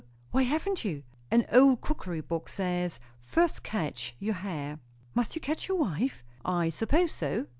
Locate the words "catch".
3.61-4.15, 5.41-5.67